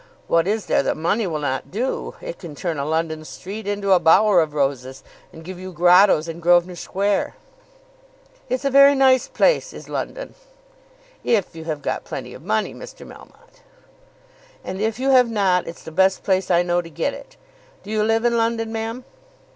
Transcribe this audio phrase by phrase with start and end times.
[0.27, 2.15] What is there that money will not do?
[2.21, 6.27] It can turn a London street into a bower of roses, and give you grottoes
[6.27, 7.35] in Grosvenor Square."
[8.49, 10.33] "It's a very nice place, is London."
[11.23, 13.05] "If you have got plenty of money, Mr.
[13.05, 13.61] Melmotte."
[14.63, 17.37] "And if you have not, it's the best place I know to get it.
[17.83, 19.03] Do you live in London, ma'am?"